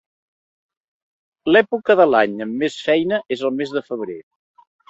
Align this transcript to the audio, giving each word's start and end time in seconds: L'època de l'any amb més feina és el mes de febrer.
L'època 1.53 1.97
de 2.01 2.09
l'any 2.13 2.35
amb 2.47 2.57
més 2.65 2.79
feina 2.89 3.23
és 3.37 3.47
el 3.51 3.57
mes 3.61 3.75
de 3.79 3.89
febrer. 3.93 4.21